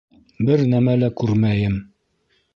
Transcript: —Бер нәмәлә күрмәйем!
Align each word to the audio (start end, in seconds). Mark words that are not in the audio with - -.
—Бер 0.47 0.63
нәмәлә 0.71 1.11
күрмәйем! 1.21 1.79